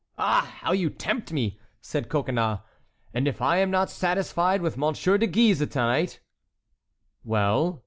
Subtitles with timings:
[0.17, 2.61] "Ah, how you tempt me!" said Coconnas;
[3.13, 6.19] "and if I am not satisfied with Monsieur de Guise to night"—
[7.23, 7.79] "Well?"